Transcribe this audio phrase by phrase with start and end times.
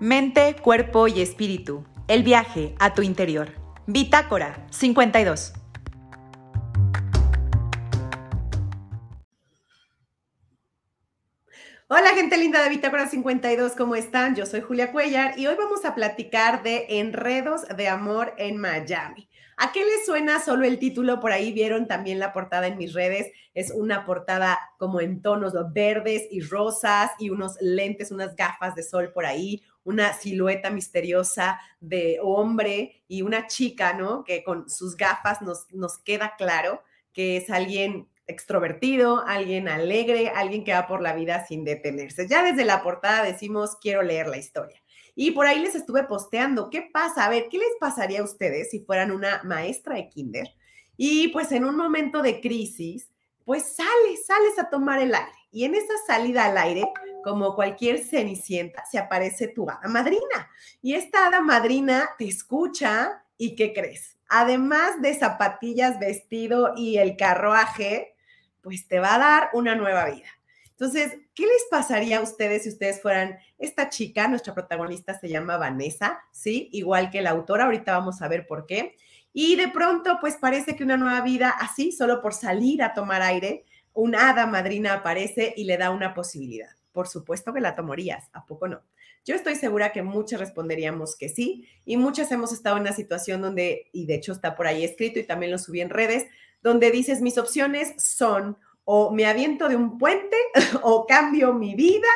[0.00, 1.84] Mente, cuerpo y espíritu.
[2.06, 3.50] El viaje a tu interior.
[3.88, 5.54] Bitácora 52.
[11.88, 14.36] Hola gente linda de Bitácora 52, ¿cómo están?
[14.36, 19.28] Yo soy Julia Cuellar y hoy vamos a platicar de enredos de amor en Miami.
[19.56, 21.18] ¿A qué les suena solo el título?
[21.18, 23.32] Por ahí vieron también la portada en mis redes.
[23.54, 28.84] Es una portada como en tonos verdes y rosas y unos lentes, unas gafas de
[28.84, 34.22] sol por ahí, una silueta misteriosa de hombre y una chica, ¿no?
[34.22, 36.82] Que con sus gafas nos, nos queda claro
[37.14, 42.28] que es alguien extrovertido, alguien alegre, alguien que va por la vida sin detenerse.
[42.28, 44.82] Ya desde la portada decimos, quiero leer la historia.
[45.14, 47.24] Y por ahí les estuve posteando, ¿qué pasa?
[47.24, 50.54] A ver, ¿qué les pasaría a ustedes si fueran una maestra de kinder?
[50.98, 53.08] Y pues en un momento de crisis,
[53.46, 55.32] pues sales, sales a tomar el aire.
[55.50, 56.84] Y en esa salida al aire,
[57.28, 60.50] como cualquier cenicienta, se aparece tu hada madrina.
[60.80, 64.16] Y esta hada madrina te escucha y ¿qué crees?
[64.30, 68.16] Además de zapatillas, vestido y el carruaje,
[68.62, 70.28] pues te va a dar una nueva vida.
[70.70, 74.26] Entonces, ¿qué les pasaría a ustedes si ustedes fueran esta chica?
[74.26, 76.70] Nuestra protagonista se llama Vanessa, ¿sí?
[76.72, 78.96] Igual que la autora, ahorita vamos a ver por qué.
[79.34, 83.20] Y de pronto, pues parece que una nueva vida, así, solo por salir a tomar
[83.20, 86.77] aire, una hada madrina aparece y le da una posibilidad.
[86.92, 88.82] Por supuesto que la tomarías, ¿a poco no?
[89.24, 93.42] Yo estoy segura que muchas responderíamos que sí y muchas hemos estado en una situación
[93.42, 96.26] donde, y de hecho está por ahí escrito y también lo subí en redes,
[96.62, 100.36] donde dices mis opciones son o me aviento de un puente
[100.82, 102.08] o cambio mi vida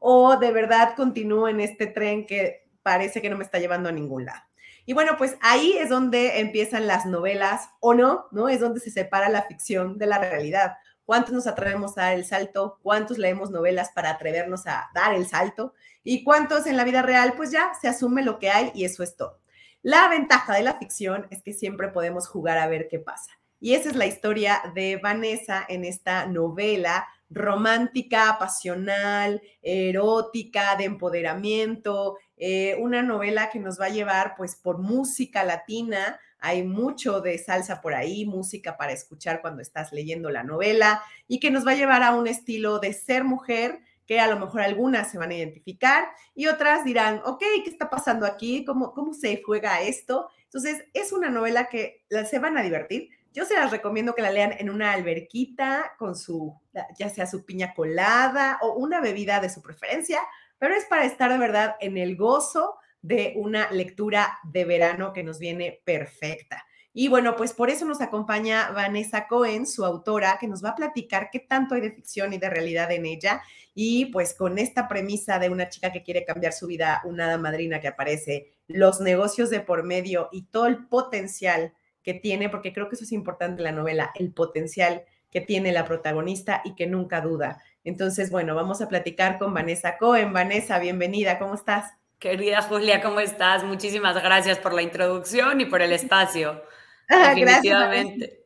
[0.00, 3.92] o de verdad continúo en este tren que parece que no me está llevando a
[3.92, 4.42] ningún lado.
[4.86, 8.48] Y bueno, pues ahí es donde empiezan las novelas o no, ¿no?
[8.48, 10.74] Es donde se separa la ficción de la realidad.
[11.04, 12.78] ¿Cuántos nos atrevemos a dar el salto?
[12.82, 15.74] ¿Cuántos leemos novelas para atrevernos a dar el salto?
[16.02, 17.34] ¿Y cuántos en la vida real?
[17.36, 19.40] Pues ya se asume lo que hay y eso es todo.
[19.82, 23.32] La ventaja de la ficción es que siempre podemos jugar a ver qué pasa.
[23.60, 32.18] Y esa es la historia de Vanessa en esta novela romántica, pasional, erótica, de empoderamiento,
[32.36, 36.18] eh, una novela que nos va a llevar pues por música latina.
[36.46, 41.40] Hay mucho de salsa por ahí, música para escuchar cuando estás leyendo la novela y
[41.40, 44.60] que nos va a llevar a un estilo de ser mujer que a lo mejor
[44.60, 48.62] algunas se van a identificar y otras dirán, ok, ¿qué está pasando aquí?
[48.66, 50.28] ¿Cómo, cómo se juega esto?
[50.42, 54.30] Entonces, es una novela que se van a divertir, yo se las recomiendo que la
[54.30, 56.60] lean en una alberquita con su,
[56.98, 60.20] ya sea su piña colada o una bebida de su preferencia,
[60.58, 65.22] pero es para estar de verdad en el gozo de una lectura de verano que
[65.22, 66.64] nos viene perfecta.
[66.94, 70.74] Y bueno, pues por eso nos acompaña Vanessa Cohen, su autora, que nos va a
[70.74, 73.42] platicar qué tanto hay de ficción y de realidad en ella.
[73.74, 77.78] Y pues con esta premisa de una chica que quiere cambiar su vida, una madrina
[77.78, 82.88] que aparece, los negocios de por medio y todo el potencial que tiene, porque creo
[82.88, 86.86] que eso es importante en la novela, el potencial que tiene la protagonista y que
[86.86, 87.60] nunca duda.
[87.82, 90.32] Entonces, bueno, vamos a platicar con Vanessa Cohen.
[90.32, 91.92] Vanessa, bienvenida, ¿cómo estás?
[92.18, 93.64] Querida Julia, ¿cómo estás?
[93.64, 96.62] Muchísimas gracias por la introducción y por el espacio.
[97.06, 98.44] Ah, Definitivamente.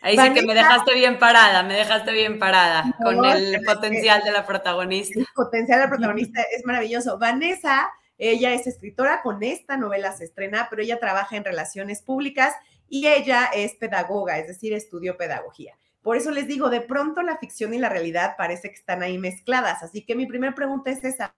[0.00, 4.32] Ahí sí que me dejaste bien parada, me dejaste bien parada con el potencial de
[4.32, 5.20] la protagonista.
[5.20, 7.16] El potencial de la protagonista es maravilloso.
[7.18, 12.54] Vanessa, ella es escritora, con esta novela se estrena, pero ella trabaja en relaciones públicas
[12.88, 15.76] y ella es pedagoga, es decir, estudió pedagogía.
[16.02, 19.18] Por eso les digo, de pronto la ficción y la realidad parece que están ahí
[19.18, 19.84] mezcladas.
[19.84, 21.36] Así que mi primera pregunta es esa.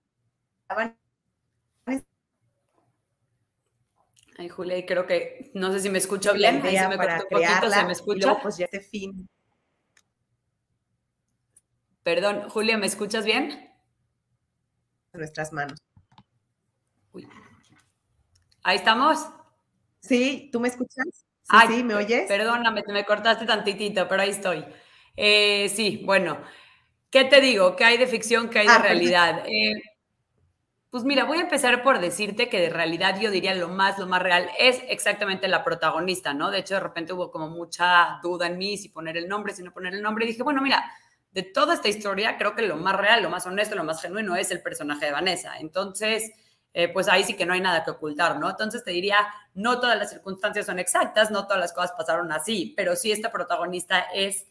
[4.37, 6.61] Ay, Julia, creo que no sé si me escucho bien.
[6.65, 8.37] Ahí se me para un poquito, ¿se me escucha?
[8.43, 9.29] pues ya este fin.
[12.03, 13.71] Perdón, Julia, ¿me escuchas bien?
[15.13, 15.79] Nuestras manos.
[18.63, 19.27] Ahí estamos.
[20.01, 21.27] Sí, ¿tú me escuchas?
[21.69, 22.27] Sí, ¿me oyes?
[22.27, 24.65] Perdóname, te me cortaste tantitito, pero ahí estoy.
[25.17, 26.39] Eh, sí, bueno,
[27.11, 27.77] ¿qué te digo?
[27.77, 28.51] ¿Qué hay de ficción?
[28.51, 29.45] ¿Qué hay de ah, realidad?
[29.47, 29.83] Eh,
[30.95, 34.07] pues mira, voy a empezar por decirte que de realidad yo diría lo más, lo
[34.07, 36.53] más real es exactamente la protagonista, ¿no?
[36.53, 39.65] De hecho, de repente hubo como mucha duda en mí si poner el nombre, si
[39.65, 40.25] no poner el nombre.
[40.25, 40.85] Y dije, bueno, mira,
[41.33, 44.37] de toda esta historia, creo que lo más real, lo más honesto, lo más genuino
[44.37, 45.59] es el personaje de Vanessa.
[45.59, 46.31] Entonces,
[46.73, 48.49] eh, pues ahí sí que no hay nada que ocultar, ¿no?
[48.49, 49.19] Entonces te diría,
[49.55, 53.33] no todas las circunstancias son exactas, no todas las cosas pasaron así, pero sí esta
[53.33, 54.47] protagonista es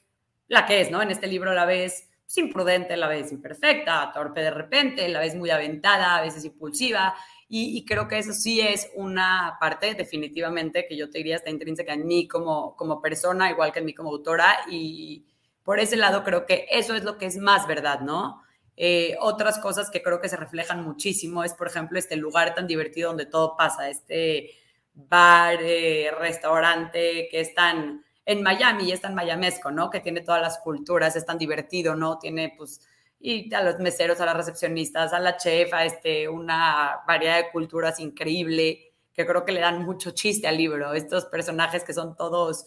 [0.49, 1.01] la que es, ¿no?
[1.01, 5.35] En este libro la ves pues, imprudente, la ves imperfecta, torpe de repente, la ves
[5.35, 7.15] muy aventada, a veces impulsiva,
[7.55, 11.93] y, creo que eso sí es una parte definitivamente que yo te diría está intrínseca
[11.93, 15.23] en mí como, como persona, igual que en mí como autora, y
[15.63, 18.41] por ese lado creo que eso es lo que es más verdad, ¿no?
[18.75, 22.65] Eh, otras cosas que creo que se reflejan muchísimo es, por ejemplo, este lugar tan
[22.65, 24.49] divertido donde todo pasa, este
[24.95, 29.89] bar, eh, restaurante que es tan en Miami y es tan mayamesco, ¿no?
[29.89, 32.19] Que tiene todas las culturas, es tan divertido, ¿no?
[32.19, 32.81] Tiene, pues,
[33.19, 37.51] y a los meseros, a las recepcionistas, a la chef, a este, una variedad de
[37.51, 40.93] culturas increíble, que creo que le dan mucho chiste al libro.
[40.93, 42.65] Estos personajes que son todos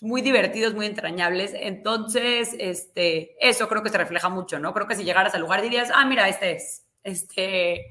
[0.00, 1.52] muy divertidos, muy entrañables.
[1.54, 4.72] Entonces, este, eso creo que se refleja mucho, ¿no?
[4.72, 6.84] Creo que si llegaras al lugar dirías, ah, mira, este es.
[7.02, 7.86] Este,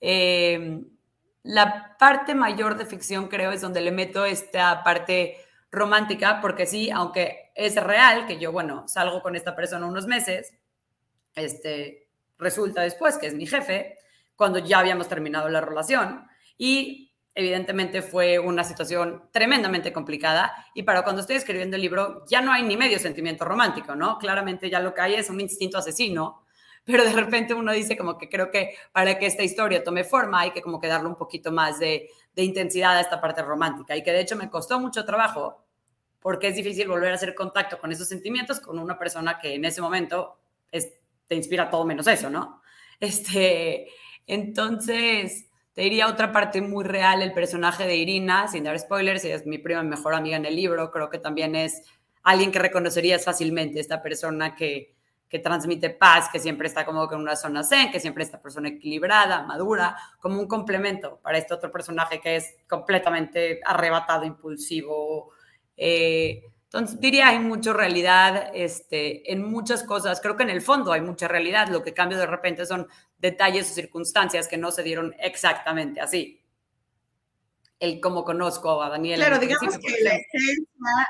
[0.00, 0.84] em,
[1.42, 5.36] la parte mayor de ficción creo es donde le meto esta parte
[5.70, 10.54] romántica, porque sí, aunque es real que yo, bueno, salgo con esta persona unos meses,
[11.34, 12.08] este,
[12.38, 13.98] resulta después que es mi jefe,
[14.36, 16.26] cuando ya habíamos terminado la relación
[16.58, 22.40] y evidentemente fue una situación tremendamente complicada y para cuando estoy escribiendo el libro ya
[22.40, 24.18] no hay ni medio sentimiento romántico, ¿no?
[24.18, 26.45] Claramente ya lo que hay es un instinto asesino,
[26.86, 30.40] pero de repente uno dice como que creo que para que esta historia tome forma
[30.40, 34.02] hay que como que darle un poquito más de, intensidad a esta parte romántica y
[34.02, 35.64] que de hecho me costó mucho trabajo
[36.20, 39.64] porque es difícil volver a hacer contacto con esos sentimientos con una persona que en
[39.64, 40.38] ese momento
[40.70, 42.60] te inspira todo menos eso, ¿no?
[43.00, 43.88] Este,
[44.26, 49.36] entonces, te diría otra parte muy real, el personaje de Irina, sin dar spoilers, ella
[49.36, 51.82] es mi prima mejor amiga en el libro, creo que también es
[52.22, 54.95] alguien que reconocerías fácilmente, esta persona que,
[55.28, 58.68] que transmite paz, que siempre está como en una zona zen, que siempre esta persona
[58.68, 65.32] equilibrada, madura, como un complemento para este otro personaje que es completamente arrebatado, impulsivo.
[65.76, 70.20] Eh, entonces, diría, hay mucha realidad este, en muchas cosas.
[70.20, 71.68] Creo que en el fondo hay mucha realidad.
[71.68, 72.86] Lo que cambia de repente son
[73.18, 76.42] detalles o circunstancias que no se dieron exactamente así.
[77.80, 79.18] El cómo conozco a Daniel.
[79.18, 81.08] Claro, digamos que la esencia,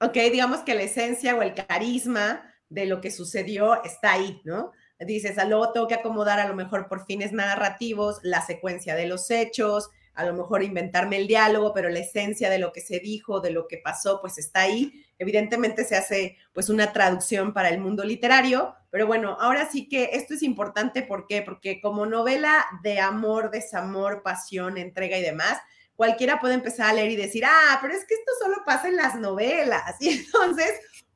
[0.00, 4.72] ok, digamos que la esencia o el carisma de lo que sucedió está ahí, ¿no?
[4.98, 9.06] Dices, a luego tengo que acomodar a lo mejor por fines narrativos la secuencia de
[9.06, 13.00] los hechos, a lo mejor inventarme el diálogo, pero la esencia de lo que se
[13.00, 15.04] dijo, de lo que pasó, pues está ahí.
[15.18, 20.10] Evidentemente se hace pues una traducción para el mundo literario, pero bueno, ahora sí que
[20.12, 21.42] esto es importante, ¿por qué?
[21.42, 25.58] Porque como novela de amor, desamor, pasión, entrega y demás,
[25.96, 28.96] cualquiera puede empezar a leer y decir, ah, pero es que esto solo pasa en
[28.96, 29.96] las novelas.
[30.00, 30.70] Y entonces,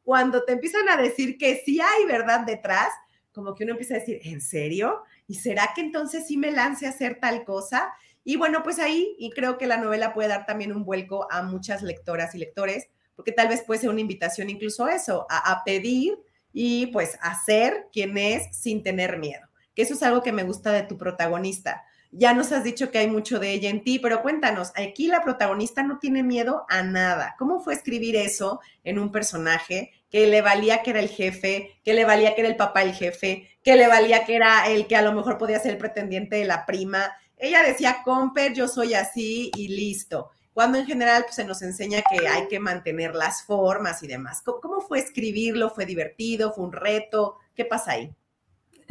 [0.08, 2.88] cuando te empiezan a decir que sí hay verdad detrás,
[3.30, 5.02] como que uno empieza a decir, ¿en serio?
[5.26, 7.92] ¿Y será que entonces sí me lance a hacer tal cosa?
[8.24, 11.42] Y bueno, pues ahí, y creo que la novela puede dar también un vuelco a
[11.42, 15.62] muchas lectoras y lectores, porque tal vez puede ser una invitación incluso a eso, a,
[15.62, 16.18] pedir
[16.54, 20.44] y pues a ser quien es sin tener miedo, que eso es algo que me
[20.44, 21.84] gusta de tu protagonista.
[22.12, 25.20] Ya nos has dicho que hay mucho de ella en ti, pero cuéntanos, aquí la
[25.20, 27.34] protagonista no tiene miedo a nada.
[27.38, 31.94] ¿Cómo fue escribir eso en un personaje que le valía que era el jefe, que
[31.94, 34.96] le valía que era el papá el jefe, que le valía que era el que
[34.96, 38.94] a lo mejor podía ser el pretendiente de la prima, ella decía, Comper, yo soy
[38.94, 40.30] así y listo.
[40.52, 44.42] Cuando en general pues, se nos enseña que hay que mantener las formas y demás.
[44.42, 45.70] ¿Cómo, fue escribirlo?
[45.70, 46.52] ¿Fue divertido?
[46.52, 47.36] ¿Fue un reto?
[47.54, 48.12] ¿Qué pasa ahí?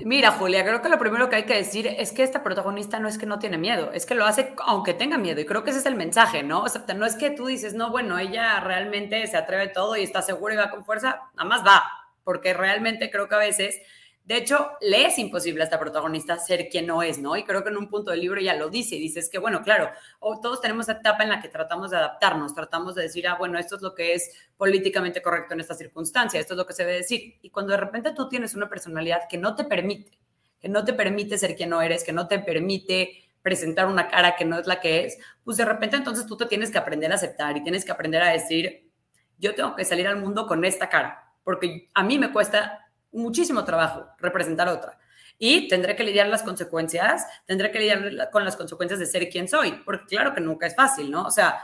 [0.05, 3.07] Mira, Julia, creo que lo primero que hay que decir es que esta protagonista no
[3.07, 5.41] es que no tiene miedo, es que lo hace aunque tenga miedo.
[5.41, 6.61] Y creo que ese es el mensaje, ¿no?
[6.61, 10.03] O sea, no es que tú dices, no, bueno, ella realmente se atreve todo y
[10.03, 11.83] está segura y va con fuerza, nada más va,
[12.23, 13.81] porque realmente creo que a veces
[14.27, 17.37] de hecho, le es imposible a esta protagonista ser quien no es, ¿no?
[17.37, 19.61] Y creo que en un punto del libro ya lo dice, y dices que, bueno,
[19.61, 23.37] claro, todos tenemos esa etapa en la que tratamos de adaptarnos, tratamos de decir, ah,
[23.39, 26.73] bueno, esto es lo que es políticamente correcto en esta circunstancia, esto es lo que
[26.73, 27.37] se debe decir.
[27.41, 30.19] Y cuando de repente tú tienes una personalidad que no te permite,
[30.59, 34.35] que no te permite ser quien no eres, que no te permite presentar una cara
[34.35, 37.13] que no es la que es, pues de repente entonces tú te tienes que aprender
[37.13, 38.91] a aceptar y tienes que aprender a decir,
[39.37, 42.86] yo tengo que salir al mundo con esta cara, porque a mí me cuesta
[43.17, 44.97] muchísimo trabajo representar otra.
[45.39, 49.47] Y tendré que lidiar las consecuencias, tendré que lidiar con las consecuencias de ser quien
[49.47, 51.25] soy, porque claro que nunca es fácil, ¿no?
[51.25, 51.59] O sea,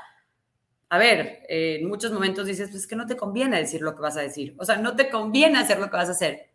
[0.89, 4.01] a ver, en muchos momentos dices, pues es que no te conviene decir lo que
[4.01, 6.51] vas a decir, o sea, no te conviene hacer lo que vas a hacer,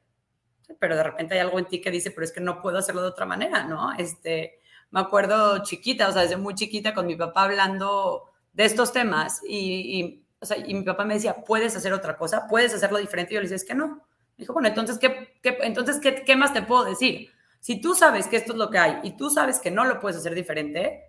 [0.78, 3.02] pero de repente hay algo en ti que dice, pero es que no puedo hacerlo
[3.02, 3.92] de otra manera, ¿no?
[3.94, 4.60] Este,
[4.92, 9.40] me acuerdo chiquita, o sea, desde muy chiquita con mi papá hablando de estos temas
[9.44, 12.98] y, y, o sea, y mi papá me decía, puedes hacer otra cosa, puedes hacerlo
[12.98, 14.06] diferente, y yo le decía, es que no,
[14.38, 17.30] Dijo, bueno, entonces, ¿qué, entonces ¿qué, ¿qué más te puedo decir?
[17.60, 19.98] Si tú sabes que esto es lo que hay y tú sabes que no lo
[20.00, 21.02] puedes hacer diferente,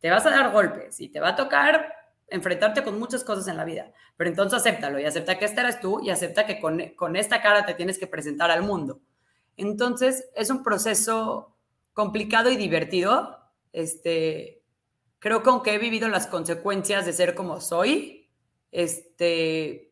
[0.00, 1.92] te vas a dar golpes y te va a tocar
[2.28, 3.92] enfrentarte con muchas cosas en la vida.
[4.16, 7.42] Pero entonces acéptalo y acepta que esta eres tú y acepta que con, con esta
[7.42, 9.00] cara te tienes que presentar al mundo.
[9.56, 11.56] Entonces es un proceso
[11.92, 13.38] complicado y divertido.
[13.72, 14.62] Este,
[15.18, 18.28] creo que aunque he vivido las consecuencias de ser como soy,
[18.70, 19.87] este,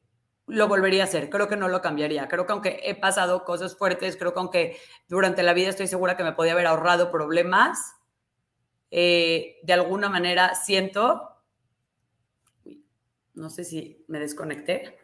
[0.46, 2.28] lo volvería a hacer, creo que no lo cambiaría.
[2.28, 4.76] Creo que aunque he pasado cosas fuertes, creo que aunque
[5.08, 7.96] durante la vida estoy segura que me podía haber ahorrado problemas,
[8.90, 11.30] eh, de alguna manera siento,
[13.34, 14.98] no sé si me desconecté.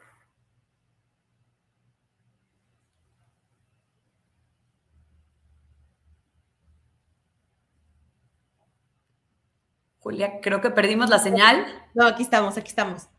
[9.99, 11.65] Julia, creo que perdimos la señal.
[11.95, 13.12] No, aquí estamos, aquí estamos.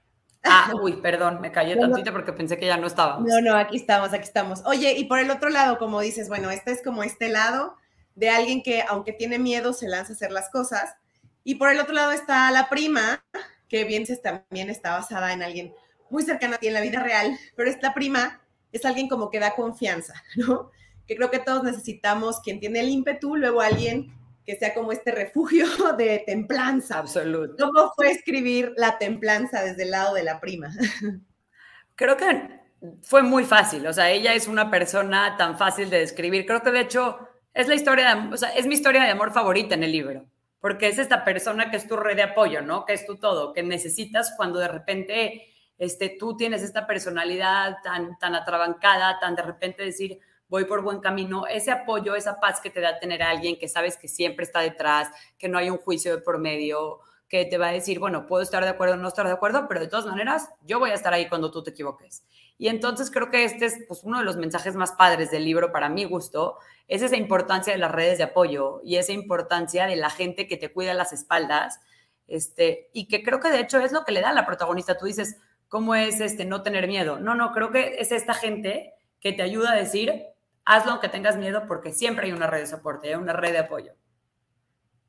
[0.43, 3.19] Ah, uy, perdón, me callé tantito porque pensé que ya no estaba.
[3.19, 4.61] No, no, aquí estamos, aquí estamos.
[4.65, 7.77] Oye, y por el otro lado, como dices, bueno, este es como este lado
[8.15, 10.95] de alguien que, aunque tiene miedo, se lanza a hacer las cosas.
[11.43, 13.23] Y por el otro lado está la prima,
[13.67, 15.73] que bien también está basada en alguien
[16.09, 18.39] muy cercano a ti en la vida real, pero esta prima
[18.71, 20.71] es alguien como que da confianza, ¿no?
[21.07, 24.13] Que creo que todos necesitamos quien tiene el ímpetu, luego alguien
[24.45, 25.65] que sea como este refugio
[25.97, 26.99] de templanza.
[26.99, 27.65] Absoluto.
[27.65, 30.69] ¿Cómo fue escribir la templanza desde el lado de la prima?
[31.95, 32.63] Creo que
[33.01, 36.45] fue muy fácil, o sea, ella es una persona tan fácil de describir.
[36.45, 39.31] Creo que de hecho es la historia, de, o sea, es mi historia de amor
[39.31, 40.25] favorita en el libro,
[40.59, 42.85] porque es esta persona que es tu red de apoyo, ¿no?
[42.85, 48.17] Que es tu todo, que necesitas cuando de repente este, tú tienes esta personalidad tan,
[48.17, 52.69] tan atrabancada, tan de repente decir, voy por buen camino, ese apoyo, esa paz que
[52.69, 55.77] te da tener a alguien que sabes que siempre está detrás, que no hay un
[55.77, 56.99] juicio de por medio,
[57.33, 59.65] que te va a decir, bueno, puedo estar de acuerdo o no estar de acuerdo,
[59.67, 62.23] pero de todas maneras, yo voy a estar ahí cuando tú te equivoques.
[62.59, 65.71] Y entonces creo que este es pues, uno de los mensajes más padres del libro
[65.71, 69.95] para mi gusto, es esa importancia de las redes de apoyo y esa importancia de
[69.95, 71.79] la gente que te cuida las espaldas,
[72.27, 74.97] este, y que creo que de hecho es lo que le da a la protagonista.
[74.97, 77.19] Tú dices, ¿cómo es este no tener miedo?
[77.19, 80.23] No, no, creo que es esta gente que te ayuda a decir,
[80.65, 83.59] hazlo aunque tengas miedo porque siempre hay una red de soporte, hay una red de
[83.59, 83.93] apoyo.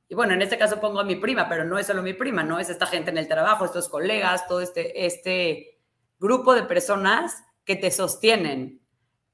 [0.08, 2.42] Y bueno, en este caso pongo a mi prima, pero no es solo mi prima,
[2.42, 2.58] ¿no?
[2.58, 5.78] Es esta gente en el trabajo, estos colegas, todo este, este
[6.18, 8.80] grupo de personas que te sostienen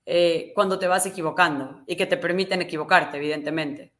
[0.06, 3.92] eh, cuando te vas equivocando y que te permiten equivocarte, evidentemente.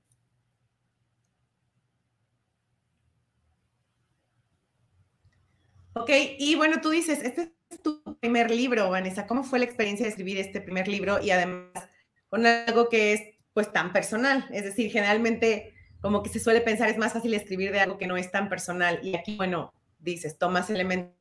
[5.93, 9.27] Ok, y bueno, tú dices, este es tu primer libro, Vanessa.
[9.27, 11.21] ¿Cómo fue la experiencia de escribir este primer libro?
[11.21, 11.90] Y además,
[12.31, 13.21] con algo que es
[13.53, 14.47] pues tan personal.
[14.53, 18.07] Es decir, generalmente como que se suele pensar es más fácil escribir de algo que
[18.07, 19.01] no es tan personal.
[19.03, 21.15] Y aquí, bueno, dices, tomas elementos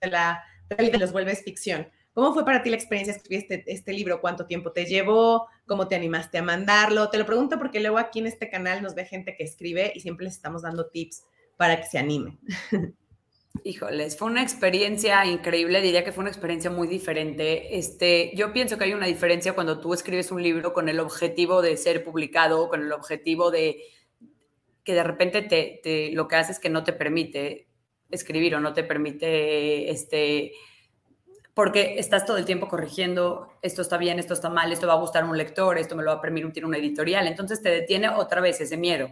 [0.00, 1.88] de la realidad y los vuelves ficción.
[2.12, 4.20] ¿Cómo fue para ti la experiencia de escribir este, este, libro?
[4.20, 5.48] ¿Cuánto tiempo te llevó?
[5.66, 7.08] ¿Cómo te animaste a mandarlo?
[7.08, 10.00] Te lo pregunto porque luego aquí en este canal nos ve gente que escribe y
[10.00, 11.22] siempre les estamos dando tips
[11.56, 12.38] para que se animen.
[13.64, 17.78] Híjoles, fue una experiencia increíble, diría que fue una experiencia muy diferente.
[17.78, 21.60] Este, yo pienso que hay una diferencia cuando tú escribes un libro con el objetivo
[21.60, 23.82] de ser publicado, con el objetivo de
[24.84, 27.68] que de repente te, lo que hace es que no te permite
[28.10, 30.52] escribir o no te permite, este,
[31.54, 35.00] porque estás todo el tiempo corrigiendo, esto está bien, esto está mal, esto va a
[35.00, 38.08] gustar a un lector, esto me lo va a permitir una editorial, entonces te detiene
[38.08, 39.10] otra vez ese miedo.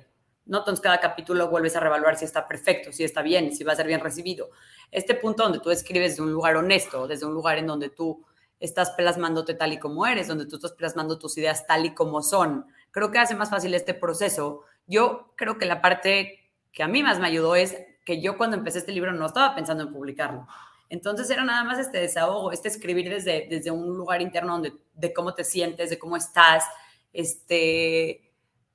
[0.50, 0.58] ¿No?
[0.58, 3.76] Entonces cada capítulo vuelves a revaluar si está perfecto, si está bien, si va a
[3.76, 4.50] ser bien recibido.
[4.90, 8.26] Este punto donde tú escribes desde un lugar honesto, desde un lugar en donde tú
[8.58, 12.20] estás plasmándote tal y como eres, donde tú estás plasmando tus ideas tal y como
[12.20, 14.64] son, creo que hace más fácil este proceso.
[14.88, 18.56] Yo creo que la parte que a mí más me ayudó es que yo cuando
[18.56, 20.48] empecé este libro no estaba pensando en publicarlo.
[20.88, 25.12] Entonces era nada más este desahogo, este escribir desde, desde un lugar interno donde, de
[25.12, 26.64] cómo te sientes, de cómo estás,
[27.12, 28.29] este,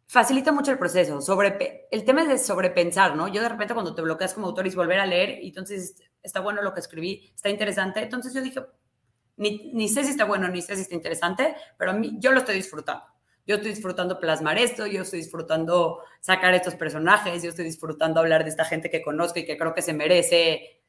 [0.07, 1.21] facilita mucho el proceso.
[1.21, 3.27] Sobre, el tema es de sobrepensar, ¿no?
[3.27, 6.61] Yo de repente cuando te bloqueas como autor y volver a leer, entonces está bueno
[6.61, 8.61] lo que escribí, está interesante, entonces yo dije,
[9.37, 12.31] ni, ni, sé si está bueno, ni sé si está interesante, pero a mí, yo
[12.31, 13.03] lo estoy disfrutando.
[13.47, 18.43] Yo estoy disfrutando plasmar esto, yo estoy disfrutando sacar estos personajes, yo estoy disfrutando hablar
[18.43, 20.81] de esta gente que conozco y que creo que se merece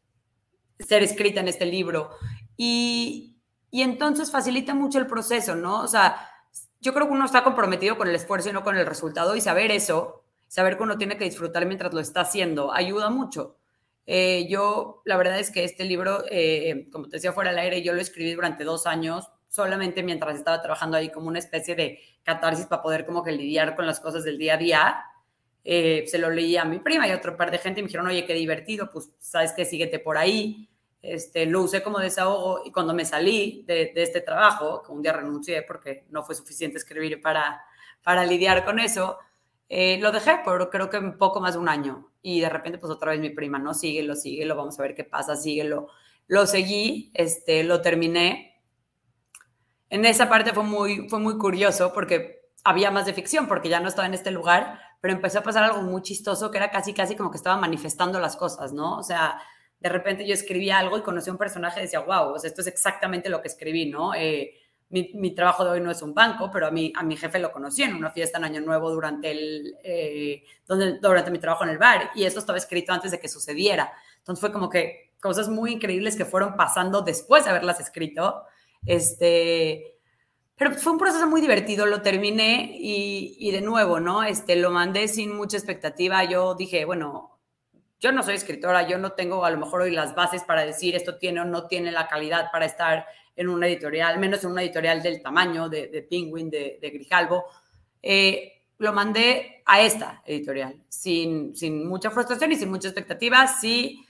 [0.78, 2.10] ser escrita en este libro.
[2.56, 3.36] Y,
[3.70, 5.82] y entonces facilita mucho el proceso, ¿no?
[5.82, 6.16] O sea,
[6.86, 9.40] yo creo que uno está comprometido con el esfuerzo y no con el resultado y
[9.40, 13.58] saber eso, saber que uno tiene que disfrutar mientras lo está haciendo, ayuda mucho.
[14.06, 17.82] Eh, yo, la verdad es que este libro, eh, como te decía fuera del aire,
[17.82, 21.98] yo lo escribí durante dos años, solamente mientras estaba trabajando ahí como una especie de
[22.22, 25.04] catarsis para poder como que lidiar con las cosas del día a día.
[25.64, 27.88] Eh, se lo leí a mi prima y a otro par de gente y me
[27.88, 30.68] dijeron, oye, qué divertido, pues sabes que síguete por ahí.
[31.02, 35.12] Este, lo usé como desahogo y cuando me salí de, este trabajo, que un día
[35.12, 37.62] renuncié porque no fue suficiente escribir para,
[38.02, 39.18] para lidiar con eso,
[39.68, 42.78] eh, lo dejé por creo que un poco más de un año y de repente
[42.78, 45.88] pues otra vez mi prima, no, síguelo, síguelo, vamos a ver qué pasa, síguelo.
[46.26, 48.60] Lo seguí, este, lo terminé.
[49.90, 53.78] En esa parte fue muy, fue muy curioso porque había más de ficción porque ya
[53.78, 56.92] no estaba en este lugar, pero empezó a pasar algo muy chistoso que era casi,
[56.92, 58.98] casi como que estaba manifestando las cosas, ¿no?
[58.98, 59.40] O sea,
[59.80, 62.66] de repente yo escribía algo y conocí a un personaje y decía, wow, esto es
[62.66, 64.14] exactamente lo que escribí, ¿no?
[64.14, 64.54] Eh,
[64.88, 67.52] mi, trabajo de hoy no es un banco, pero a mí, a mi jefe lo
[67.52, 71.70] conocí en una fiesta en Año Nuevo durante, el, eh, donde, durante mi trabajo en
[71.70, 73.92] el bar y eso estaba escrito antes de que sucediera.
[74.18, 78.44] Entonces fue como que cosas muy increíbles que fueron pasando después de haberlas escrito.
[78.84, 79.98] Este,
[80.56, 84.22] pero fue un proceso muy divertido, lo terminé y, y de nuevo, ¿no?
[84.22, 86.22] Este, lo mandé sin mucha expectativa.
[86.24, 87.35] Yo dije, bueno,
[88.00, 90.94] yo no soy escritora, yo no tengo a lo mejor hoy las bases para decir
[90.94, 94.62] esto tiene o no tiene la calidad para estar en una editorial, menos en una
[94.62, 97.44] editorial del tamaño de, de Penguin, de, de Grijalbo.
[98.02, 103.46] Eh, lo mandé a esta editorial, sin, sin mucha frustración y sin mucha expectativa.
[103.46, 104.05] Sí,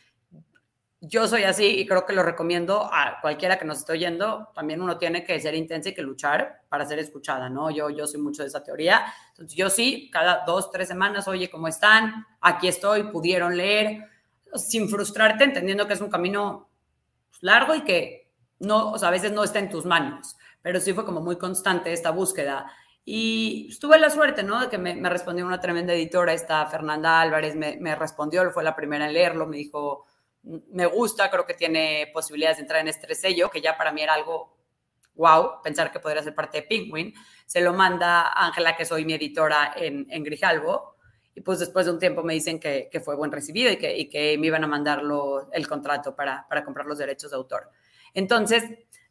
[1.09, 4.49] yo soy así y creo que lo recomiendo a cualquiera que nos esté oyendo.
[4.55, 7.71] También uno tiene que ser intensa y que luchar para ser escuchada, ¿no?
[7.71, 9.05] Yo, yo soy mucho de esa teoría.
[9.31, 12.27] Entonces, yo sí, cada dos, tres semanas, oye, ¿cómo están?
[12.41, 14.09] Aquí estoy, pudieron leer,
[14.55, 16.69] sin frustrarte, entendiendo que es un camino
[17.41, 20.93] largo y que no, o sea, a veces no está en tus manos, pero sí
[20.93, 22.73] fue como muy constante esta búsqueda.
[23.05, 24.61] Y tuve la suerte, ¿no?
[24.61, 28.75] De que me, respondió una tremenda editora, esta Fernanda Álvarez, me, me, respondió, fue la
[28.75, 30.06] primera en leerlo, me dijo,
[30.47, 34.03] me gusta, creo que tiene posibilidades de entrar en este sello, que ya para mí
[34.03, 34.57] era algo
[35.17, 37.15] wow, pensar que podría ser parte de Penguin.
[37.47, 40.97] Se lo manda Ángela, que soy mi editora en, en, Grijalbo,
[41.35, 43.97] y pues después de un tiempo me dicen que, que fue buen recibido y que,
[43.97, 45.03] y que me iban a mandar
[45.53, 47.71] el contrato para, para comprar los derechos de autor.
[48.15, 48.65] Entonces,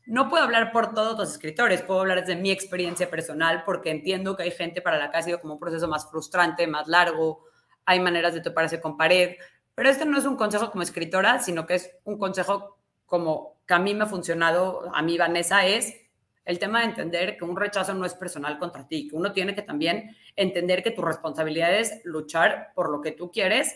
[0.06, 4.36] no puedo hablar por todos los escritores, puedo hablar desde mi experiencia personal porque entiendo
[4.36, 7.46] que hay gente para la que ha sido como un proceso más frustrante, más largo,
[7.86, 9.36] hay maneras de toparse con pared,
[9.76, 13.74] pero este no es un consejo como escritora, sino que es un consejo como que
[13.74, 15.96] a mí me ha funcionado, a mí Vanessa, es
[16.46, 19.54] el tema de entender que un rechazo no es personal contra ti, que uno tiene
[19.56, 23.76] que también entender que tu responsabilidad es luchar por lo que tú quieres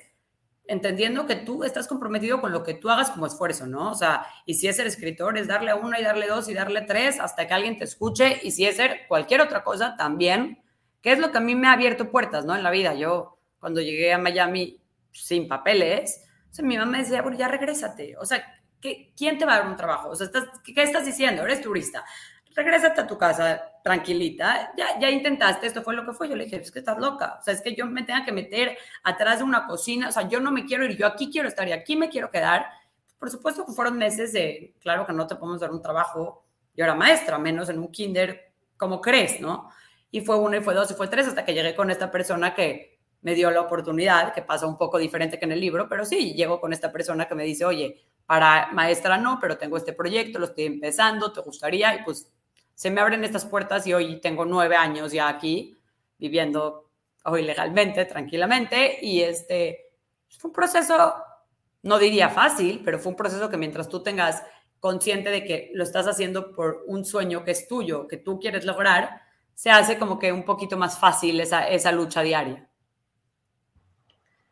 [0.70, 3.90] entendiendo que tú estás comprometido con lo que tú hagas como esfuerzo, ¿no?
[3.90, 6.82] O sea, y si es ser escritor, es darle una y darle dos y darle
[6.82, 10.62] tres hasta que alguien te escuche, y si es ser cualquier otra cosa, también,
[11.02, 12.56] que es lo que a mí me ha abierto puertas, ¿no?
[12.56, 14.79] En la vida, yo cuando llegué a Miami
[15.12, 16.24] sin papeles,
[16.58, 18.44] o mi mamá me decía, ya regrésate, o sea,
[18.82, 20.10] ¿qué, ¿quién te va a dar un trabajo?
[20.10, 20.30] O sea,
[20.64, 21.44] ¿qué estás diciendo?
[21.44, 22.04] Eres turista
[22.56, 26.30] regrésate a tu casa tranquilita, ya, ya intentaste, esto fue lo que fue.
[26.30, 28.32] Yo le dije, es que estás loca, o sea, es que yo me tenga que
[28.32, 31.48] meter atrás de una cocina, o sea, yo no me quiero ir, yo aquí quiero
[31.48, 32.68] estar y aquí me quiero quedar.
[33.18, 36.46] Por supuesto que fueron meses de, claro que no te podemos dar un trabajo,
[36.76, 39.70] yo era maestra, menos en un kinder, como crees, ¿no?
[40.12, 42.54] Y fue uno, y fue dos, y fue tres, hasta que llegué con esta persona
[42.54, 42.89] que
[43.22, 46.34] me dio la oportunidad, que pasa un poco diferente que en el libro, pero sí,
[46.34, 50.40] llego con esta persona que me dice, oye, para maestra no, pero tengo este proyecto,
[50.40, 51.96] lo estoy empezando, ¿te gustaría?
[51.96, 52.32] Y pues
[52.74, 55.78] se me abren estas puertas y hoy tengo nueve años ya aquí
[56.18, 56.92] viviendo
[57.26, 59.90] hoy legalmente, tranquilamente, y este
[60.38, 61.16] fue un proceso,
[61.82, 64.44] no diría fácil, pero fue un proceso que mientras tú tengas
[64.80, 68.66] consciente de que lo estás haciendo por un sueño que es tuyo, que tú quieres
[68.66, 69.22] lograr,
[69.54, 72.69] se hace como que un poquito más fácil esa, esa lucha diaria.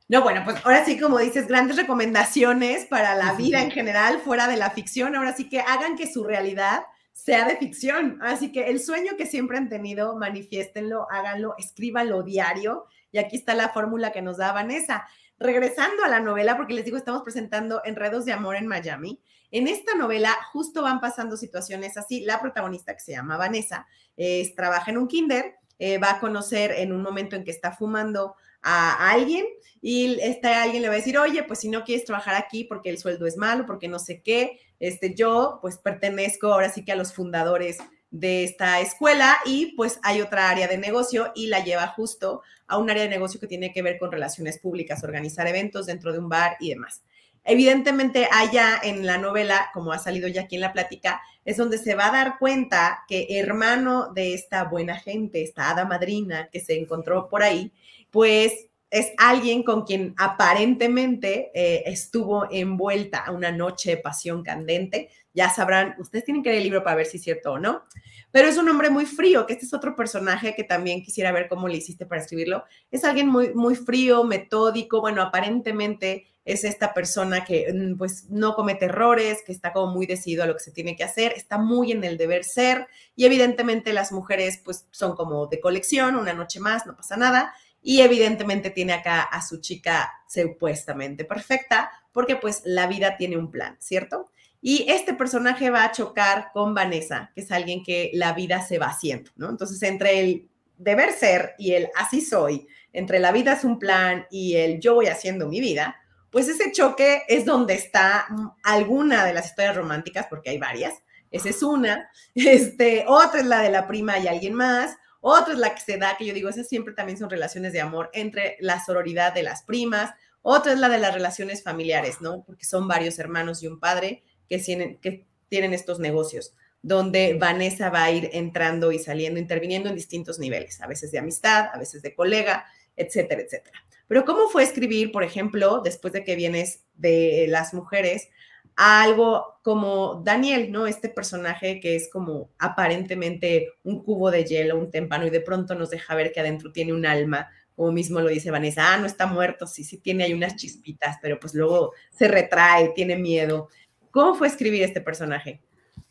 [0.10, 4.48] No, bueno, pues ahora sí, como dices, grandes recomendaciones para la vida en general, fuera
[4.48, 5.15] de la ficción.
[5.15, 8.17] Ahora sí que hagan que su realidad sea de ficción.
[8.22, 12.86] Así que el sueño que siempre han tenido, manifiéstenlo, háganlo, escríbanlo diario.
[13.12, 15.06] Y aquí está la fórmula que nos da Vanessa.
[15.39, 19.20] Regresando a la novela, porque les digo, estamos presentando Enredos de Amor en Miami.
[19.52, 22.22] En esta novela justo van pasando situaciones así.
[22.22, 26.72] La protagonista, que se llama Vanessa, es, trabaja en un kinder, eh, va a conocer
[26.72, 29.46] en un momento en que está fumando a alguien
[29.82, 32.89] y este alguien le va a decir, oye, pues si no quieres trabajar aquí porque
[32.89, 36.91] el sueldo es malo, porque no sé qué, este, yo pues pertenezco ahora sí que
[36.91, 37.78] a los fundadores
[38.12, 42.78] de esta escuela y pues hay otra área de negocio y la lleva justo a
[42.78, 46.20] un área de negocio que tiene que ver con relaciones públicas, organizar eventos dentro de
[46.20, 47.02] un bar y demás.
[47.50, 51.78] Evidentemente, allá en la novela, como ha salido ya aquí en la plática, es donde
[51.78, 56.60] se va a dar cuenta que hermano de esta buena gente, esta hada madrina que
[56.60, 57.72] se encontró por ahí,
[58.12, 65.10] pues es alguien con quien aparentemente eh, estuvo envuelta una noche de pasión candente.
[65.34, 67.84] Ya sabrán, ustedes tienen que leer el libro para ver si es cierto o no,
[68.32, 71.48] pero es un hombre muy frío, que este es otro personaje que también quisiera ver
[71.48, 72.66] cómo le hiciste para escribirlo.
[72.92, 78.56] Es alguien muy, muy frío, metódico, bueno, aparentemente es esta persona que mm, pues no
[78.56, 81.58] comete errores, que está como muy decidido a lo que se tiene que hacer, está
[81.58, 86.34] muy en el deber ser y evidentemente las mujeres pues son como de colección, una
[86.34, 92.36] noche más, no pasa nada y evidentemente tiene acá a su chica supuestamente perfecta, porque
[92.38, 94.32] pues la vida tiene un plan, ¿cierto?
[94.62, 98.80] Y este personaje va a chocar con Vanessa, que es alguien que la vida se
[98.80, 99.50] va haciendo, ¿no?
[99.50, 104.26] Entonces, entre el deber ser y el así soy, entre la vida es un plan
[104.32, 105.96] y el yo voy haciendo mi vida,
[106.32, 108.28] pues ese choque es donde está
[108.63, 110.94] alguna de las historias románticas, porque hay varias.
[111.32, 112.10] Esa es una.
[112.36, 114.96] Este, otra es la de la prima y alguien más.
[115.22, 117.82] Otra es la que se da, que yo digo, esas siempre también son relaciones de
[117.82, 120.12] amor entre la sororidad de las primas.
[120.42, 122.44] Otra es la de las relaciones familiares, ¿no?
[122.46, 127.90] Porque son varios hermanos y un padre que tienen, que tienen estos negocios, donde Vanessa
[127.90, 131.78] va a ir entrando y saliendo, interviniendo en distintos niveles, a veces de amistad, a
[131.78, 133.84] veces de colega, etcétera, etcétera.
[134.08, 138.30] Pero ¿cómo fue escribir, por ejemplo, después de que vienes de las mujeres,
[138.76, 140.88] algo como Daniel, ¿no?
[140.88, 145.76] Este personaje que es como aparentemente un cubo de hielo, un témpano, y de pronto
[145.76, 149.06] nos deja ver que adentro tiene un alma, como mismo lo dice Vanessa, ah, no
[149.06, 153.70] está muerto, sí, sí tiene ahí unas chispitas, pero pues luego se retrae, tiene miedo.
[154.12, 155.62] ¿Cómo fue escribir este personaje?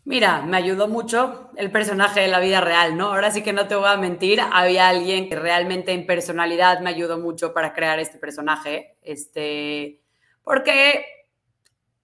[0.06, 3.06] Mira, me ayudó mucho el personaje de la vida real, ¿no?
[3.06, 6.90] Ahora sí que no te voy a mentir, había alguien que realmente en personalidad me
[6.90, 10.00] ayudó mucho para crear este personaje, este,
[10.44, 11.04] porque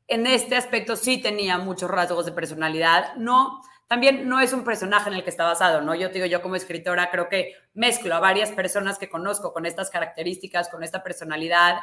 [0.09, 5.09] en este aspecto sí tenía muchos rasgos de personalidad, no, también no es un personaje
[5.09, 5.95] en el que está basado, ¿no?
[5.95, 9.65] Yo te digo, yo como escritora creo que mezclo a varias personas que conozco con
[9.65, 11.77] estas características, con esta personalidad,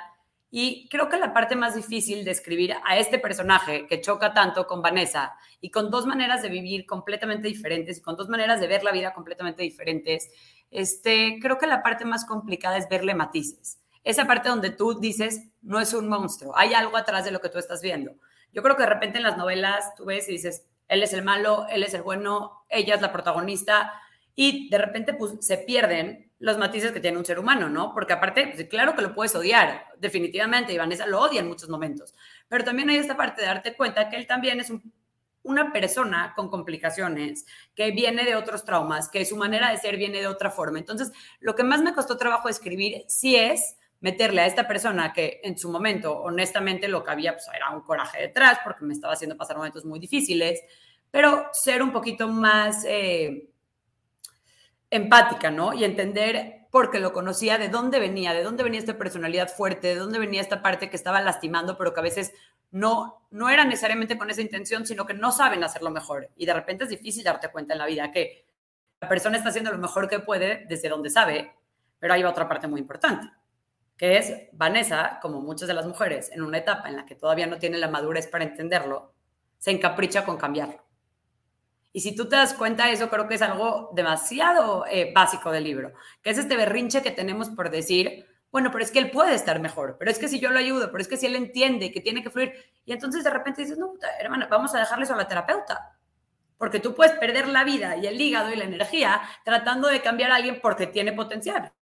[0.52, 4.66] y creo que la parte más difícil de escribir a este personaje que choca tanto
[4.66, 8.68] con Vanessa y con dos maneras de vivir completamente diferentes y con dos maneras de
[8.68, 10.32] ver la vida completamente diferentes,
[10.72, 13.80] este, creo que la parte más complicada es verle matices.
[14.04, 17.50] Esa parte donde tú dices, no es un monstruo, hay algo atrás de lo que
[17.50, 18.16] tú estás viendo.
[18.52, 21.24] Yo creo que de repente en las novelas tú ves y dices, él es el
[21.24, 23.94] malo, él es el bueno, ella es la protagonista,
[24.36, 27.94] y de repente pues, se pierden los matices que tiene un ser humano, ¿no?
[27.94, 31.70] Porque aparte, pues, claro que lo puedes odiar, definitivamente, y Vanessa lo odia en muchos
[31.70, 32.16] momentos,
[32.48, 34.72] pero también hay esta parte de darte cuenta que él también es
[35.44, 40.20] una persona con complicaciones, que viene de otros traumas, que su manera de ser viene
[40.20, 40.80] de otra forma.
[40.80, 45.42] Entonces, lo que más me costó trabajo escribir sí es meterle a esta persona que
[45.44, 49.14] en su momento, honestamente, lo que había pues, era un coraje detrás porque me estaba
[49.14, 50.62] haciendo pasar momentos muy difíciles,
[51.12, 52.86] pero ser un poquito más...
[52.86, 53.50] Eh,
[54.90, 55.74] empática, ¿no?
[55.74, 59.96] Y entender, porque lo conocía, de dónde venía, de dónde venía esta personalidad fuerte, de
[59.96, 62.34] dónde venía esta parte que estaba lastimando, pero que a veces
[62.72, 66.30] no, no era necesariamente con esa intención, sino que no saben hacerlo mejor.
[66.36, 68.46] Y de repente es difícil darte cuenta en la vida que
[69.02, 71.54] la persona está haciendo lo mejor que puede desde donde sabe,
[72.00, 73.28] pero hay otra parte muy importante,
[73.98, 77.48] que es Vanessa, como muchas de las mujeres, en una etapa en la que todavía
[77.48, 79.14] no tiene la madurez para entenderlo,
[79.58, 80.89] se encapricha con cambiarlo.
[82.00, 85.66] Y si tú te das cuenta, eso creo que es algo demasiado eh, básico del
[85.66, 89.36] libro, que es este berrinche que tenemos por decir, bueno, pero es que él puede
[89.36, 91.92] estar mejor, pero es que si yo lo ayudo, pero es que si él entiende
[91.92, 92.54] que tiene que fluir,
[92.86, 95.98] y entonces de repente dices, no, hermana, vamos a dejarle eso a la terapeuta,
[96.58, 100.32] porque tú puedes perder la vida y el hígado y la energía tratando de cambiar
[100.32, 101.74] a alguien porque tiene potencial.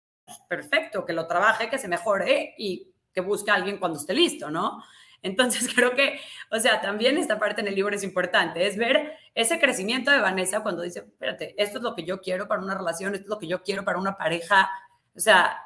[0.50, 4.50] Perfecto, que lo trabaje, que se mejore y que busque a alguien cuando esté listo,
[4.50, 4.84] ¿no?
[5.22, 6.20] Entonces creo que,
[6.52, 10.20] o sea, también esta parte en el libro es importante, es ver ese crecimiento de
[10.20, 13.30] Vanessa cuando dice, espérate, esto es lo que yo quiero para una relación, esto es
[13.30, 14.70] lo que yo quiero para una pareja,
[15.16, 15.62] o sea,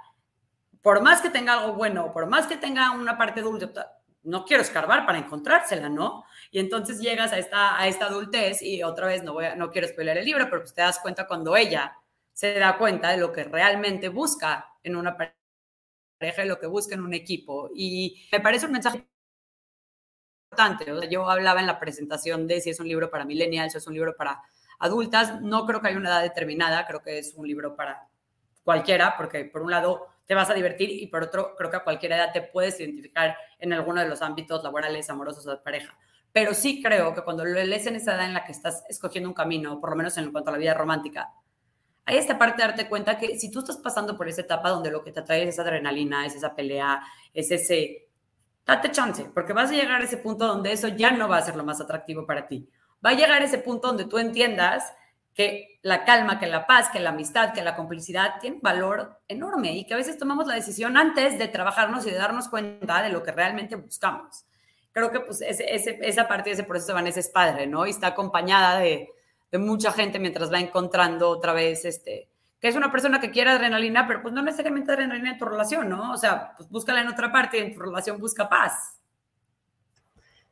[0.82, 3.70] por más que tenga algo bueno, por más que tenga una parte dulce,
[4.24, 6.26] no quiero escarbar para encontrársela, ¿no?
[6.52, 9.72] Y entonces llegas a esta, a esta adultez y otra vez no, voy a, no
[9.72, 11.98] quiero spoiler el libro, pero pues te das cuenta cuando ella
[12.34, 16.96] se da cuenta de lo que realmente busca en una pareja, y lo que busca
[16.96, 17.70] en un equipo.
[17.76, 19.08] Y me parece un mensaje
[21.10, 23.94] yo hablaba en la presentación de si es un libro para millennials o es un
[23.94, 24.42] libro para
[24.80, 25.42] adultas.
[25.42, 28.08] No creo que haya una edad determinada, creo que es un libro para
[28.64, 31.84] cualquiera, porque por un lado te vas a divertir y por otro creo que a
[31.84, 35.98] cualquier edad te puedes identificar en alguno de los ámbitos laborales, amorosos o de pareja.
[36.32, 39.30] Pero sí creo que cuando lo lees en esa edad en la que estás escogiendo
[39.30, 41.30] un camino, por lo menos en cuanto a la vida romántica,
[42.06, 44.92] hay esta parte de darte cuenta que si tú estás pasando por esa etapa donde
[44.92, 47.02] lo que te atrae es esa adrenalina, es esa pelea,
[47.34, 48.11] es ese
[48.65, 51.41] date chance, porque vas a llegar a ese punto donde eso ya no va a
[51.41, 52.69] ser lo más atractivo para ti.
[53.06, 54.93] Va a llegar a ese punto donde tú entiendas
[55.34, 59.74] que la calma, que la paz, que la amistad, que la complicidad tienen valor enorme
[59.74, 63.10] y que a veces tomamos la decisión antes de trabajarnos y de darnos cuenta de
[63.10, 64.45] lo que realmente buscamos.
[64.91, 67.88] Creo que pues esa parte de ese proceso de Vanessa es padre, ¿no?
[67.88, 69.10] Y está acompañada de,
[69.50, 72.28] de mucha gente mientras va encontrando otra vez este,
[72.62, 75.89] que es una persona que quiere adrenalina, pero pues no necesariamente adrenalina en tu relación,
[75.89, 76.12] ¿no?
[76.12, 79.00] O sea, pues búscala en otra parte en tu relación busca paz.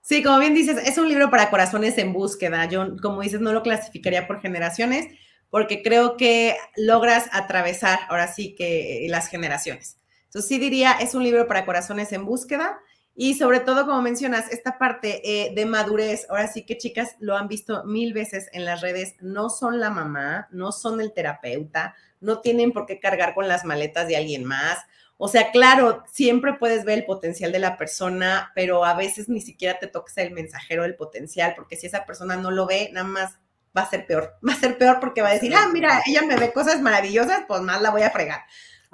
[0.02, 2.66] Sí, como bien dices, es un libro para corazones en búsqueda.
[2.66, 5.06] Yo, como dices, no lo clasificaría por generaciones,
[5.52, 10.00] porque creo que logras atravesar ahora sí que las generaciones.
[10.26, 12.80] Entonces sí diría, es un libro para corazones en búsqueda
[13.22, 16.26] y sobre todo, como mencionas, esta parte eh, de madurez.
[16.30, 19.90] Ahora sí que chicas lo han visto mil veces en las redes, no son la
[19.90, 24.46] mamá, no son el terapeuta, no tienen por qué cargar con las maletas de alguien
[24.46, 24.78] más.
[25.18, 29.42] O sea, claro, siempre puedes ver el potencial de la persona, pero a veces ni
[29.42, 33.06] siquiera te toques el mensajero del potencial, porque si esa persona no lo ve, nada
[33.06, 33.38] más
[33.78, 34.38] va a ser peor.
[34.48, 37.42] Va a ser peor porque va a decir, ah, mira, ella me ve cosas maravillosas,
[37.50, 38.44] pues más la voy a fregar.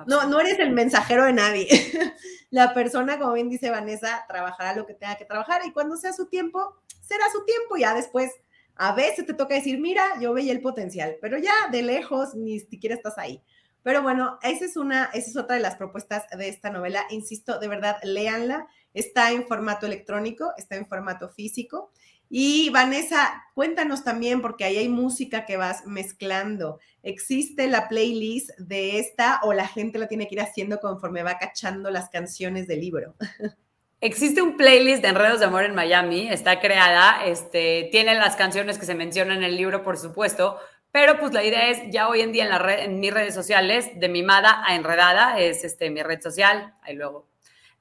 [0.08, 1.68] No, no eres el mensajero de nadie.
[2.50, 6.12] la persona, como bien dice Vanessa, trabajará lo que tenga que trabajar y cuando sea
[6.12, 7.78] su tiempo, será su tiempo.
[7.78, 8.32] Ya después,
[8.76, 12.60] a veces te toca decir, mira, yo veía el potencial, pero ya de lejos ni
[12.60, 13.42] siquiera estás ahí.
[13.84, 17.06] Pero bueno, esa es una, esa es otra de las propuestas de esta novela.
[17.12, 18.68] Insisto, de verdad, léanla.
[18.96, 21.92] Está en formato electrónico, está en formato físico.
[22.30, 26.80] Y Vanessa, cuéntanos también, porque ahí hay música que vas mezclando.
[27.04, 31.38] ¿Existe la playlist de esta o la gente la tiene que ir haciendo conforme va
[31.38, 33.16] cachando las canciones del libro?
[34.02, 38.78] Existe un playlist de Enredos de Amor en Miami, está creada, este, tiene las canciones
[38.78, 40.60] que se mencionan en el libro, por supuesto,
[40.92, 44.10] pero pues la idea es ya hoy en día en, la mis redes sociales, de
[44.10, 47.30] mimada a enredada, es este, mi red social, ahí luego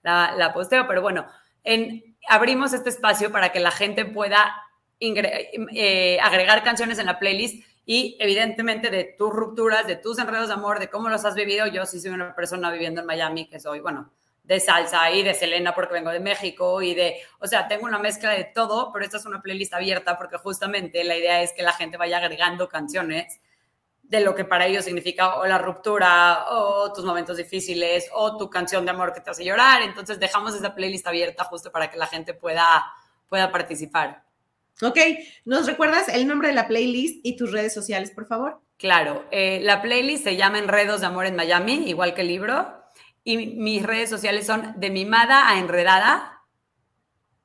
[0.02, 1.26] la, la posteo, pero bueno,
[1.64, 4.54] en, abrimos este espacio para que la gente pueda
[5.00, 10.54] eh, agregar canciones en la playlist y evidentemente de tus rupturas, de tus enredos de
[10.54, 11.66] amor, de cómo los has vivido.
[11.66, 14.10] Yo sí soy una persona viviendo en Miami, que soy, bueno,
[14.42, 17.98] de salsa y de Selena porque vengo de México y de, o sea, tengo una
[17.98, 21.62] mezcla de todo, pero esta es una playlist abierta porque justamente la idea es que
[21.62, 23.40] la gente vaya agregando canciones
[24.14, 28.48] de lo que para ellos significa o la ruptura o tus momentos difíciles o tu
[28.48, 29.82] canción de amor que te hace llorar.
[29.82, 32.84] Entonces dejamos esa playlist abierta justo para que la gente pueda,
[33.28, 34.24] pueda participar.
[34.82, 34.98] Ok,
[35.44, 38.60] ¿nos recuerdas el nombre de la playlist y tus redes sociales, por favor?
[38.76, 42.82] Claro, eh, la playlist se llama Enredos de Amor en Miami, igual que el libro.
[43.22, 46.42] Y mis redes sociales son de mimada a enredada.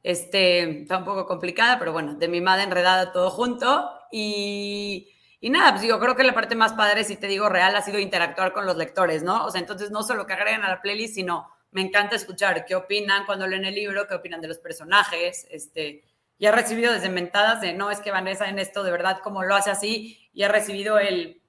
[0.01, 3.89] Este, está un poco complicada, pero bueno, de mimada a enredada todo junto.
[4.11, 7.75] Y, y nada, pues digo, creo que la parte más padre, si te digo real,
[7.75, 9.45] ha sido interactuar con los lectores, ¿no?
[9.45, 12.75] O sea, entonces no solo que agreguen a la playlist, sino me encanta escuchar qué
[12.75, 15.47] opinan cuando leen el libro, qué opinan de los personajes.
[15.49, 16.03] Este,
[16.37, 19.43] y he recibido desde mentadas de, no, es que Vanessa en esto de verdad, como
[19.43, 21.41] lo hace así, y he recibido el,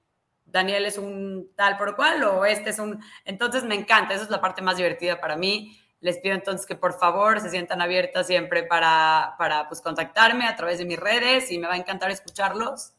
[0.45, 3.03] Daniel es un tal por cual o este es un...
[3.25, 5.77] Entonces me encanta, esa es la parte más divertida para mí.
[5.99, 10.55] Les pido entonces que por favor se sientan abiertas siempre para, para pues, contactarme a
[10.55, 12.93] través de mis redes y me va a encantar escucharlos.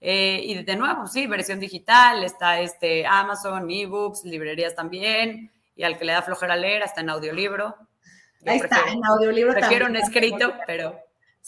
[0.00, 5.98] Eh, y de nuevo, sí, versión digital, está este Amazon, ebooks, librerías también, y al
[5.98, 7.74] que le da flojera leer, hasta en audiolibro.
[8.46, 10.96] Ahí está, en audiolibro Prefiero un escrito, pero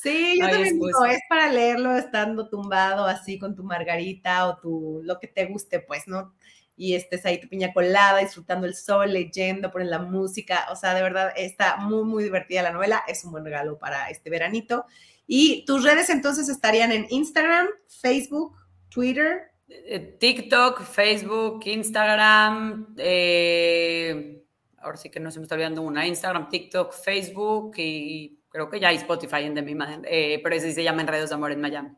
[0.02, 5.02] Sí, yo también digo, es para leerlo estando tumbado así con tu margarita o tu,
[5.04, 6.32] lo que te guste, pues, ¿no?
[6.80, 10.94] Y estés ahí tu piña colada, disfrutando el sol, leyendo, ponen la música, o sea,
[10.94, 14.86] de verdad está muy, muy divertida la novela, es un buen regalo para este veranito.
[15.26, 18.56] Y tus redes entonces estarían en Instagram, Facebook,
[18.88, 19.50] Twitter.
[19.68, 24.42] Eh, TikTok, Facebook, Instagram, eh,
[24.78, 28.80] ahora sí que no se me está olvidando una, Instagram, TikTok, Facebook y creo que
[28.80, 31.60] ya hay Spotify en de mi eh, pero ese se llama Enredos de Amor en
[31.60, 31.90] Miami.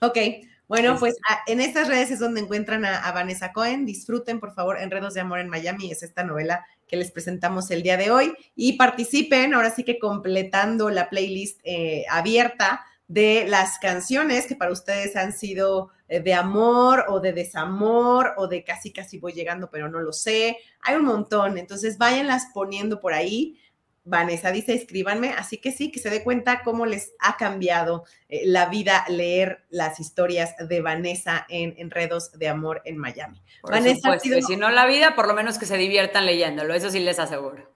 [0.00, 0.16] Ok,
[0.72, 3.84] bueno, pues ah, en estas redes es donde encuentran a, Vanessa Cohen.
[3.84, 7.82] Disfruten, por favor, Enredos de Amor en Miami, es esta novela que les presentamos el
[7.82, 8.32] día de hoy.
[8.56, 14.72] Y participen, ahora sí que completando la playlist eh, abierta de las canciones que para
[14.72, 19.68] ustedes han sido eh, de amor o de desamor o de casi casi voy llegando
[19.68, 20.56] pero no lo sé.
[20.80, 23.58] Hay un montón, entonces váyanlas poniendo por ahí.
[24.04, 28.42] Vanessa dice, escríbanme, así que sí, que se dé cuenta cómo les ha cambiado eh,
[28.44, 33.40] la vida leer las historias de Vanessa en Enredos de Amor en Miami.
[33.62, 37.18] Vanessa, si no la vida, por lo menos que se diviertan leyéndolo, eso sí les
[37.18, 37.70] aseguro.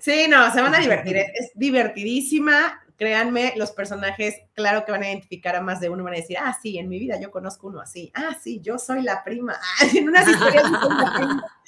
[0.00, 5.08] Sí, no, se van a divertir, es, divertidísima, créanme, los personajes, claro que van a
[5.08, 7.68] identificar a más de uno, van a decir, ah, sí, en mi vida yo conozco
[7.68, 9.56] uno así, ah, sí, yo soy la prima,
[9.94, 10.64] en unas historias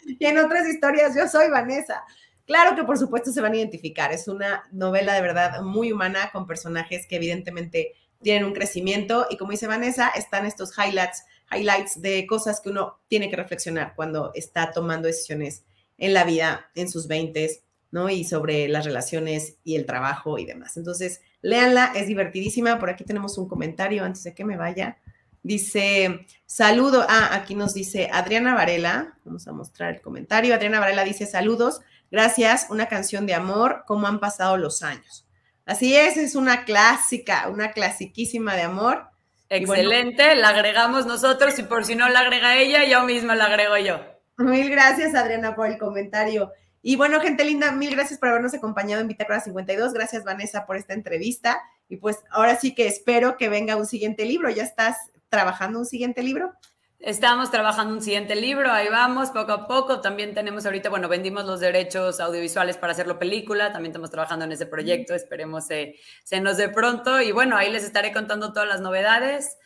[0.04, 2.02] y en otras historias yo soy Vanessa.
[2.46, 4.12] Claro que por supuesto se van a identificar.
[4.12, 9.36] Es una novela de verdad muy humana con personajes que evidentemente tienen un crecimiento y
[9.36, 14.32] como dice Vanessa, están estos highlights, highlights de cosas que uno tiene que reflexionar cuando
[14.34, 15.64] está tomando decisiones
[15.96, 18.08] en la vida, en sus 20 ¿no?
[18.08, 20.76] Y sobre las relaciones y el trabajo y demás.
[20.76, 22.78] Entonces, léanla, es divertidísima.
[22.78, 24.98] Por aquí tenemos un comentario antes de que me vaya.
[25.42, 30.54] Dice, saludo, ah, aquí nos dice Adriana Varela, vamos a mostrar el comentario.
[30.54, 35.26] Adriana Varela dice, saludos, Gracias, una canción de amor, cómo han pasado los años.
[35.64, 39.06] Así es, es una clásica, una clasiquísima de amor.
[39.48, 43.76] Excelente, la agregamos nosotros y por si no la agrega ella, yo misma la agrego
[43.76, 44.00] yo.
[44.38, 46.52] Mil gracias, Adriana, por el comentario.
[46.82, 49.92] Y bueno, gente linda, mil gracias por habernos acompañado en Bitácora 52.
[49.92, 51.60] Gracias, Vanessa, por esta entrevista.
[51.88, 54.48] Y pues ahora sí que espero que venga un siguiente libro.
[54.50, 54.96] ¿Ya estás
[55.28, 56.52] trabajando un siguiente libro?
[57.00, 60.02] Estamos trabajando un siguiente libro, ahí vamos, poco a poco.
[60.02, 64.52] También tenemos ahorita, bueno, vendimos los derechos audiovisuales para hacerlo película, también estamos trabajando en
[64.52, 67.22] ese proyecto, esperemos se, se nos dé pronto.
[67.22, 69.56] Y bueno, ahí les estaré contando todas las novedades.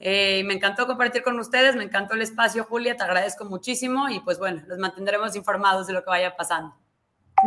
[0.00, 4.20] Eh, me encantó compartir con ustedes, me encantó el espacio, Julia, te agradezco muchísimo y
[4.20, 6.76] pues bueno, los mantendremos informados de lo que vaya pasando.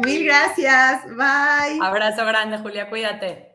[0.04, 1.80] Mil gracias, bye.
[1.82, 3.55] Abrazo grande, Julia, cuídate.